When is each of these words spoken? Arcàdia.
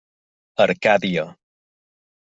Arcàdia. 0.65 1.29